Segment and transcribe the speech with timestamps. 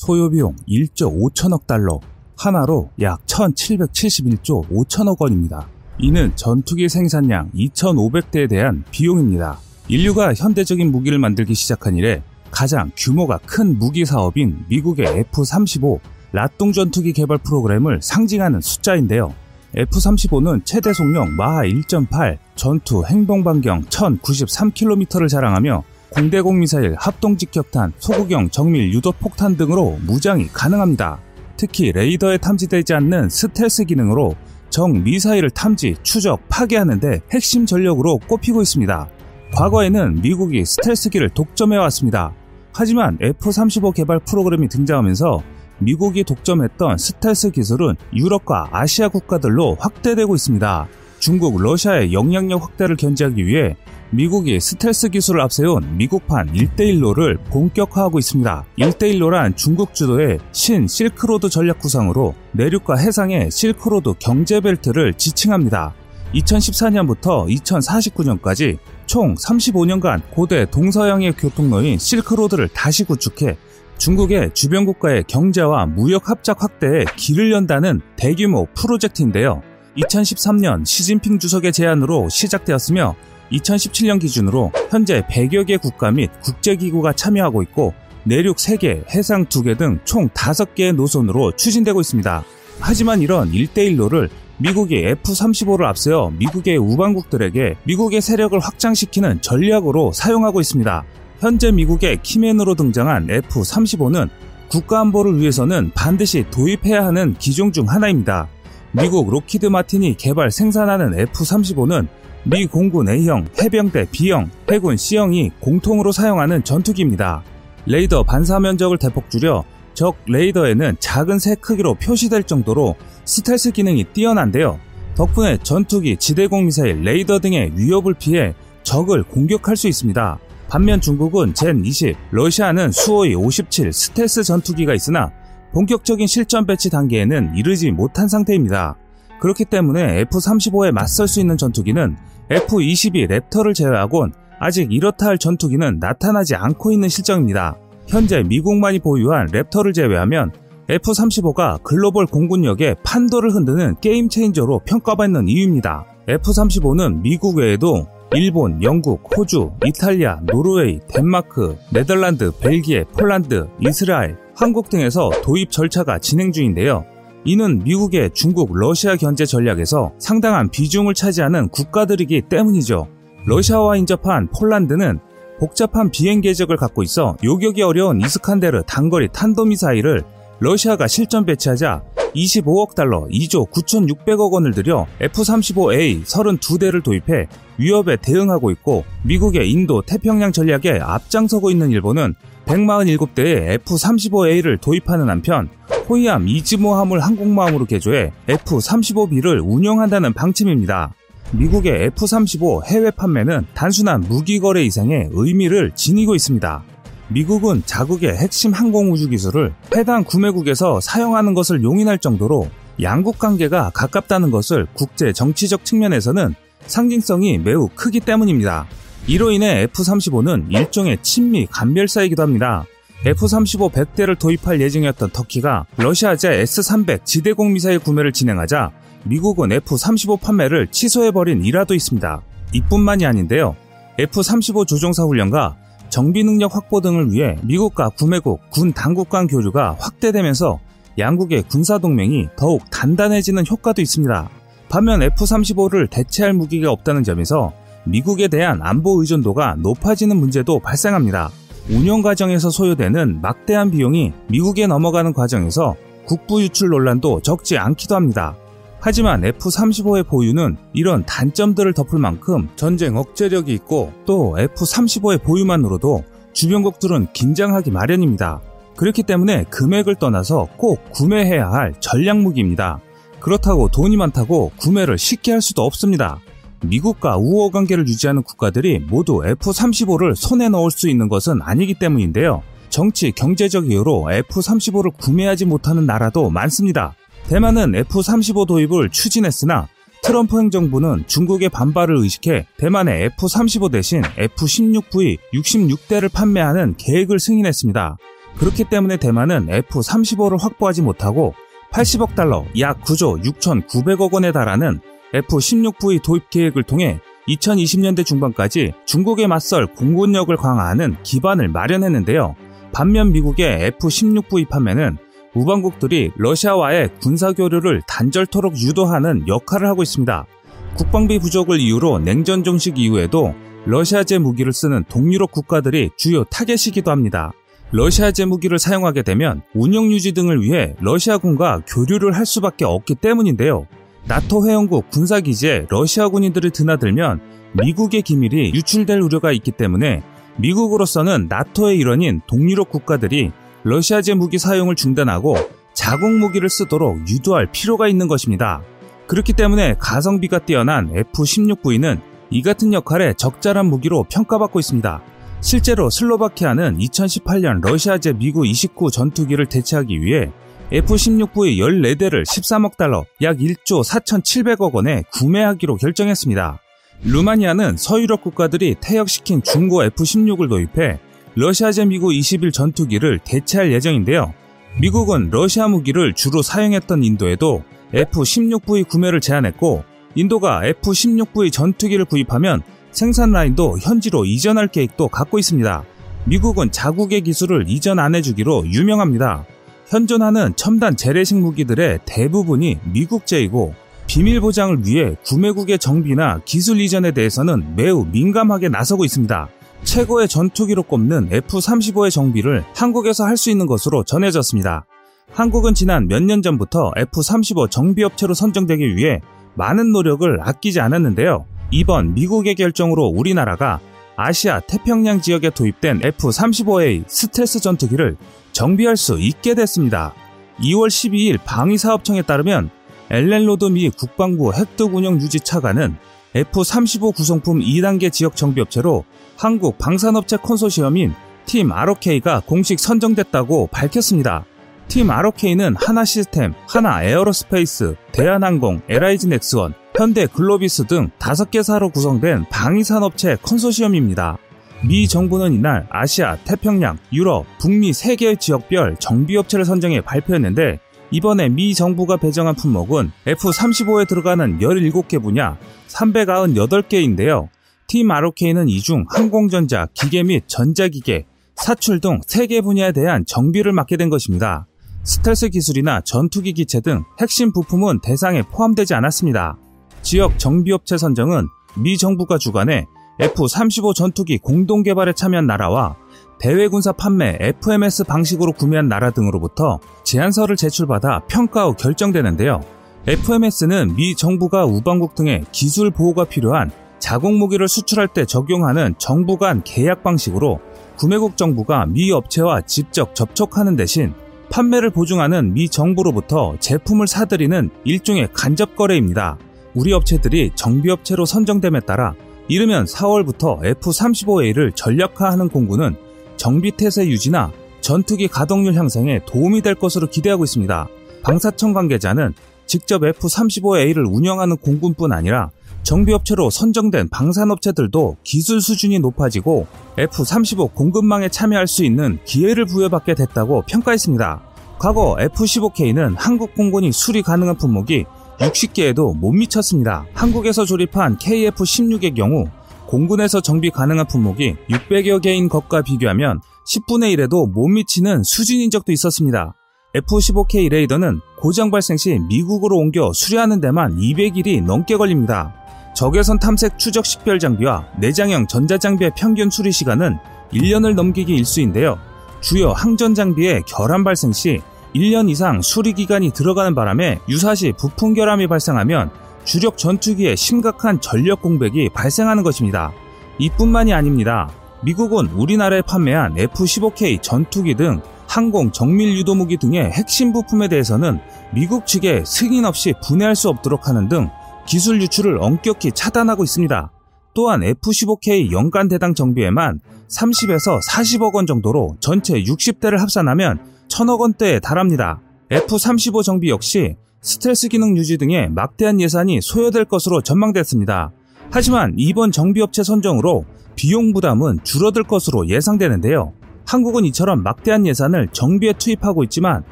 [0.00, 2.00] 소요비용 1조 5천억 달러,
[2.34, 5.68] 하나로 약 1771조 5천억 원입니다.
[5.98, 9.58] 이는 전투기 생산량 2,500대에 대한 비용입니다.
[9.88, 16.00] 인류가 현대적인 무기를 만들기 시작한 이래 가장 규모가 큰 무기 사업인 미국의 F-35
[16.32, 19.34] 라똥 전투기 개발 프로그램을 상징하는 숫자인데요.
[19.76, 28.50] F-35는 최대 속력 마하 1.8, 전투 행동 반경 1093km를 자랑하며 공대공 미사일, 합동 직격탄, 소구경
[28.50, 31.20] 정밀 유도 폭탄 등으로 무장이 가능합니다.
[31.56, 34.34] 특히 레이더에 탐지되지 않는 스텔스 기능으로
[34.70, 39.08] 정 미사일을 탐지, 추적, 파괴하는데 핵심 전력으로 꼽히고 있습니다.
[39.54, 42.32] 과거에는 미국이 스텔스기를 독점해왔습니다.
[42.72, 45.42] 하지만 F-35 개발 프로그램이 등장하면서
[45.78, 50.88] 미국이 독점했던 스텔스 기술은 유럽과 아시아 국가들로 확대되고 있습니다.
[51.20, 53.76] 중국, 러시아의 영향력 확대를 견제하기 위해
[54.08, 58.64] 미국이 스텔스 기술을 앞세운 미국판 1대1로를 본격화하고 있습니다.
[58.78, 65.94] 1대1로란 중국 주도의 신 실크로드 전략 구상으로 내륙과 해상의 실크로드 경제벨트를 지칭합니다.
[66.34, 73.56] 2014년부터 2049년까지 총 35년간 고대 동서양의 교통로인 실크로드를 다시 구축해
[73.98, 79.62] 중국의 주변 국가의 경제와 무역 합작 확대에 길을 연다는 대규모 프로젝트인데요.
[80.00, 83.14] 2013년 시진핑 주석의 제안으로 시작되었으며
[83.52, 89.98] 2017년 기준으로 현재 100여 개 국가 및 국제기구가 참여하고 있고 내륙 3개, 해상 2개 등
[90.04, 92.44] 총 5개의 노선으로 추진되고 있습니다.
[92.80, 94.28] 하지만 이런 1대1로를
[94.58, 101.04] 미국이 F-35를 앞세워 미국의 우방국들에게 미국의 세력을 확장시키는 전략으로 사용하고 있습니다.
[101.40, 104.28] 현재 미국의 키맨으로 등장한 F-35는
[104.68, 108.48] 국가안보를 위해서는 반드시 도입해야 하는 기종 중 하나입니다.
[108.92, 112.08] 미국 록히드 마틴이 개발 생산하는 F-35는
[112.42, 117.44] 미 공군 A형, 해병대 B형, 해군 C형이 공통으로 사용하는 전투기입니다.
[117.86, 124.80] 레이더 반사 면적을 대폭 줄여 적 레이더에는 작은 새 크기로 표시될 정도로 스텔스 기능이 뛰어난데요.
[125.14, 130.38] 덕분에 전투기, 지대공 미사일, 레이더 등의 위협을 피해 적을 공격할 수 있습니다.
[130.68, 135.30] 반면 중국은 젠 20, 러시아는 수호이 57 스텔스 전투기가 있으나
[135.72, 138.96] 본격적인 실전 배치 단계에는 이르지 못한 상태입니다.
[139.40, 142.16] 그렇기 때문에 F-35에 맞설 수 있는 전투기는
[142.50, 147.76] F-22 랩터를 제외하곤 아직 이렇다 할 전투기는 나타나지 않고 있는 실정입니다.
[148.06, 150.52] 현재 미국만이 보유한 랩터를 제외하면
[150.88, 156.04] F-35가 글로벌 공군력의 판도를 흔드는 game changer로 평가받는 이유입니다.
[156.28, 165.30] F-35는 미국 외에도 일본, 영국, 호주, 이탈리아, 노르웨이, 덴마크, 네덜란드, 벨기에, 폴란드, 이스라엘, 한국 등에서
[165.42, 167.06] 도입 절차가 진행 중인데요.
[167.46, 173.08] 이는 미국의 중국, 러시아 견제 전략에서 상당한 비중을 차지하는 국가들이기 때문이죠.
[173.46, 175.18] 러시아와 인접한 폴란드는
[175.58, 180.24] 복잡한 비행 계적을 갖고 있어 요격이 어려운 이스칸데르 단거리 탄도미사일을
[180.58, 182.02] 러시아가 실전 배치하자
[182.34, 187.46] 25억 달러 2조 9,600억 원을 들여 F-35A 32대를 도입해
[187.78, 192.34] 위협에 대응하고 있고 미국의 인도 태평양 전략에 앞장서고 있는 일본은
[192.66, 195.68] 147대의 F-35A를 도입하는 한편
[196.08, 201.14] 호위함 이즈모함을 항공모함으로 개조해 F-35B를 운영한다는 방침입니다.
[201.52, 206.84] 미국의 F-35 해외 판매는 단순한 무기 거래 이상의 의미를 지니고 있습니다.
[207.32, 212.68] 미국은 자국의 핵심 항공우주 기술을 해당 구매국에서 사용하는 것을 용인할 정도로
[213.00, 216.54] 양국 관계가 가깝다는 것을 국제 정치적 측면에서는
[216.86, 218.86] 상징성이 매우 크기 때문입니다.
[219.28, 222.84] 이로 인해 F-35는 일종의 친미 간별사이기도 합니다.
[223.24, 228.90] F-35 100대를 도입할 예정이었던 터키가 러시아제 S-300 지대공 미사일 구매를 진행하자
[229.24, 232.42] 미국은 F-35 판매를 취소해버린 일화도 있습니다.
[232.72, 233.76] 이뿐만이 아닌데요.
[234.18, 235.76] F-35 조종사 훈련과
[236.10, 240.80] 정비 능력 확보 등을 위해 미국과 구매국, 군 당국 간 교류가 확대되면서
[241.18, 244.50] 양국의 군사 동맹이 더욱 단단해지는 효과도 있습니다.
[244.88, 247.72] 반면 F-35를 대체할 무기가 없다는 점에서
[248.04, 251.50] 미국에 대한 안보 의존도가 높아지는 문제도 발생합니다.
[251.88, 258.56] 운영 과정에서 소요되는 막대한 비용이 미국에 넘어가는 과정에서 국부 유출 논란도 적지 않기도 합니다.
[259.00, 267.90] 하지만 F-35의 보유는 이런 단점들을 덮을 만큼 전쟁 억제력이 있고 또 F-35의 보유만으로도 주변국들은 긴장하기
[267.90, 268.60] 마련입니다.
[268.96, 273.00] 그렇기 때문에 금액을 떠나서 꼭 구매해야 할 전략무기입니다.
[273.40, 276.38] 그렇다고 돈이 많다고 구매를 쉽게 할 수도 없습니다.
[276.82, 282.62] 미국과 우호 관계를 유지하는 국가들이 모두 F-35를 손에 넣을 수 있는 것은 아니기 때문인데요.
[282.90, 287.14] 정치, 경제적 이유로 F-35를 구매하지 못하는 나라도 많습니다.
[287.48, 289.88] 대만은 F-35 도입을 추진했으나
[290.22, 298.16] 트럼프 행정부는 중국의 반발을 의식해 대만의 F-35 대신 F-16V 66대를 판매하는 계획을 승인했습니다.
[298.58, 301.54] 그렇기 때문에 대만은 F-35를 확보하지 못하고
[301.92, 305.00] 80억 달러 약 9조 6,900억 원에 달하는
[305.34, 312.54] F-16V 도입 계획을 통해 2020년대 중반까지 중국에 맞설 공군력을 강화하는 기반을 마련했는데요.
[312.92, 315.18] 반면 미국의 F-16V 판매는
[315.54, 320.46] 우방국들이 러시아와의 군사교류를 단절토록 유도하는 역할을 하고 있습니다.
[320.94, 323.54] 국방비 부족을 이유로 냉전 종식 이후에도
[323.86, 327.52] 러시아제 무기를 쓰는 동유럽 국가들이 주요 타겟이기도 합니다.
[327.92, 333.86] 러시아제 무기를 사용하게 되면 운영 유지 등을 위해 러시아군과 교류를 할 수밖에 없기 때문인데요.
[334.26, 337.40] 나토 회원국 군사기지에 러시아 군인들이 드나들면
[337.72, 340.22] 미국의 기밀이 유출될 우려가 있기 때문에
[340.58, 343.50] 미국으로서는 나토의 일원인 동유럽 국가들이
[343.84, 345.56] 러시아제 무기 사용을 중단하고
[345.94, 348.82] 자국 무기를 쓰도록 유도할 필요가 있는 것입니다.
[349.26, 355.22] 그렇기 때문에 가성비가 뛰어난 F-16V는 이 같은 역할에 적절한 무기로 평가받고 있습니다.
[355.60, 360.50] 실제로 슬로바키아는 2018년 러시아제 미구 29 전투기를 대체하기 위해
[360.92, 366.80] F-16V 14대를 13억 달러, 약 1조 4,700억 원에 구매하기로 결정했습니다.
[367.22, 371.20] 루마니아는 서유럽 국가들이 퇴역시킨 중고 F-16을 도입해
[371.56, 374.54] 러시아제 미구 21 전투기를 대체할 예정인데요.
[375.00, 377.82] 미국은 러시아 무기를 주로 사용했던 인도에도
[378.14, 380.04] F-16V 구매를 제안했고
[380.34, 386.04] 인도가 F-16V 전투기를 구입하면 생산 라인도 현지로 이전할 계획도 갖고 있습니다.
[386.44, 389.64] 미국은 자국의 기술을 이전 안 해주기로 유명합니다.
[390.06, 393.94] 현존하는 첨단 재래식 무기들의 대부분이 미국제이고
[394.26, 399.68] 비밀 보장을 위해 구매국의 정비나 기술 이전에 대해서는 매우 민감하게 나서고 있습니다.
[400.04, 405.04] 최고의 전투기로 꼽는 F-35의 정비를 한국에서 할 수 있는 것으로 전해졌습니다.
[405.52, 409.40] 한국은 지난 몇 년 전부터 F-35 정비업체로 선정되기 위해
[409.74, 411.66] 많은 노력을 아끼지 않았는데요.
[411.90, 414.00] 이번 미국의 결정으로 우리나라가
[414.36, 418.36] 아시아 태평양 지역에 도입된 F-35A 스텔스 전투기를
[418.72, 420.32] 정비할 수 있게 됐습니다.
[420.80, 422.90] 2월 12일 방위사업청에 따르면
[423.28, 424.72] 엘렌 로드 미 국방부
[425.12, 426.16] 운영 유지 차관은
[426.54, 429.24] F-35 구성품 2단계 지역 정비업체로
[429.56, 431.32] 한국 방산업체 컨소시엄인
[431.66, 434.64] 팀 ROK가 공식 선정됐다고 밝혔습니다.
[435.06, 443.58] 팀 ROK는 한화 시스템, 한화 에어로스페이스, 대한항공, LIG 넥스원, 현대 글로비스 등 5개사로 구성된 방위산업체
[443.62, 444.58] 컨소시엄입니다.
[445.02, 452.36] 미 정부는 이날 아시아, 태평양, 유럽, 북미 3개 지역별 정비업체를 선정해 발표했는데 이번에 미 정부가
[452.36, 455.78] 배정한 품목은 F-35에 들어가는 17개 분야
[456.08, 457.68] 398개인데요.
[458.08, 461.46] 팀 ROK는 이 중 항공전자, 기계 및 전자기계,
[461.76, 464.86] 사출 등 3개 분야에 대한 정비를 맡게 된 것입니다.
[465.22, 469.76] 스텔스 기술이나 전투기 기체 등 핵심 부품은 대상에 포함되지 않았습니다.
[470.22, 471.66] 지역 정비업체 선정은
[471.96, 473.06] 미 정부가 주관해
[473.38, 476.16] F-35 전투기 공동 개발에 참여한 나라와
[476.60, 482.82] 대외 군사 판매 FMS 방식으로 구매한 나라 등으로부터 제안서를 제출받아 평가 후 결정되는데요.
[483.26, 489.82] FMS는 미 정부가 우방국 등의 기술 보호가 필요한 자국 무기를 수출할 때 적용하는 정부 간
[489.84, 490.80] 계약 방식으로
[491.16, 494.34] 구매국 정부가 미 업체와 직접 접촉하는 대신
[494.70, 499.56] 판매를 보증하는 미 정부로부터 제품을 사들이는 일종의 간접 거래입니다.
[499.94, 502.34] 우리 업체들이 정비업체로 선정됨에 따라
[502.68, 506.16] 이르면 4월부터 F-35A를 전략화하는 공군은
[506.60, 507.72] 정비태세 유지나
[508.02, 511.08] 전투기 가동률 향상에 도움이 될 것으로 기대하고 있습니다.
[511.42, 512.52] 방사청 관계자는
[512.84, 515.70] 직접 F-35A를 운영하는 공군뿐 아니라
[516.02, 519.86] 정비업체로 선정된 방산업체들도 기술 수준이 높아지고
[520.18, 524.60] F-35 공급망에 참여할 수 있는 기회를 부여받게 됐다고 평가했습니다.
[524.98, 528.26] 과거 F-15K는 한국 공군이 수리 가능한 품목이
[528.58, 530.26] 60개에도 못 미쳤습니다.
[530.34, 532.66] 한국에서 조립한 KF-16의 경우
[533.10, 539.74] 공군에서 정비 가능한 품목이 600여 개인 것과 비교하면 10분의 1에도 못 미치는 수준인 적도 있었습니다.
[540.14, 545.74] F-15K 레이더는 고장 발생 시 미국으로 옮겨 수리하는 데만 200일이 넘게 걸립니다.
[546.14, 550.38] 적외선 탐색 추적 식별 장비와 내장형 전자장비의 평균 수리 시간은
[550.72, 552.16] 1년을 넘기기 일수인데요.
[552.60, 554.80] 주요 항전 장비의 결함 발생 시
[555.16, 559.30] 1년 이상 수리 기간이 들어가는 바람에 유사시 부품 결함이 발생하면
[559.64, 563.12] 주력 전투기에 심각한 전력 공백이 발생하는 것입니다.
[563.58, 564.70] 이뿐만이 아닙니다.
[565.02, 571.38] 미국은 우리나라에 판매한 F-15K 전투기 등 항공 정밀 유도무기 등의 핵심 부품에 대해서는
[571.72, 574.50] 미국 측에 승인 없이 분해할 수 없도록 하는 등
[574.86, 577.12] 기술 유출을 엄격히 차단하고 있습니다.
[577.54, 585.40] 또한 F-15K 연간 대당 정비에만 30에서 40억 원 정도로 전체 60대를 합산하면 1000억 원대에 달합니다.
[585.70, 591.32] F-35 정비 역시 스텔스 기능 유지 등의 막대한 예산이 소요될 것으로 전망됐습니다.
[591.70, 593.64] 하지만 이번 정비업체 선정으로
[593.96, 596.52] 비용 부담은 줄어들 것으로 예상되는데요.
[596.86, 599.84] 한국은 이처럼 막대한 예산을 정비에 투입하고 있지만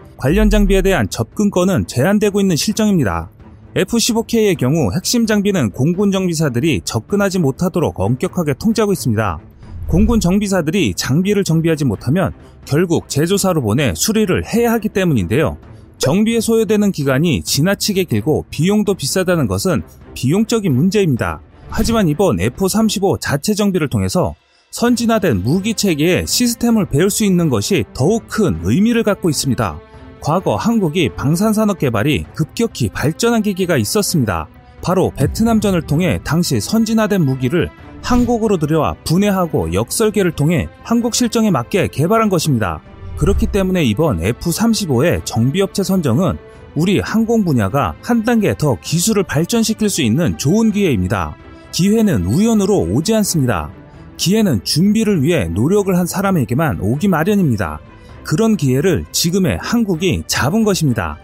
[0.19, 3.31] 관련 장비에 대한 접근권은 제한되고 있는 실정입니다.
[3.77, 9.39] F-15K의 경우 핵심 장비는 공군 정비사들이 접근하지 못하도록 엄격하게 통제하고 있습니다.
[9.87, 12.33] 공군 정비사들이 장비를 정비하지 못하면
[12.67, 15.57] 결국 제조사로 보내 수리를 해야 하기 때문인데요.
[15.99, 19.83] 정비에 소요되는 기간이 지나치게 길고 비용도 비싸다는 것은
[20.15, 21.41] 비용적인 문제입니다.
[21.69, 24.35] 하지만 이번 F-35 자체 정비를 통해서
[24.71, 29.81] 선진화된 무기 체계의 시스템을 배울 수 있는 것이 더욱 큰 의미를 갖고 있습니다.
[30.21, 34.49] 과거 한국이 방산산업 개발이 급격히 발전한 계기가 있었습니다.
[34.83, 37.71] 바로 베트남전을 통해 당시 선진화된 무기를
[38.03, 42.81] 한국으로 들여와 분해하고 역설계를 통해 한국 실정에 맞게 개발한 것입니다.
[43.19, 46.39] 그렇기 때문에 이번 F-35의 정비업체 선정은
[46.75, 51.37] 우리 항공 분야가 한 단계 더 기술을 발전시킬 수 있는 좋은 기회입니다.
[51.73, 53.71] 기회는 우연으로 오지 않습니다.
[54.17, 57.81] 기회는 준비를 위해 노력을 한 사람에게만 오기 마련입니다.
[58.25, 61.19] 그런 기회를 지금의 한국이 잡은 것입니다.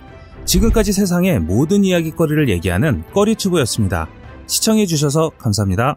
[0.45, 4.09] 지금까지 세상의 모든 이야기거리를 얘기하는 꺼리튜브였습니다.
[4.47, 5.97] 시청해주셔서 감사합니다.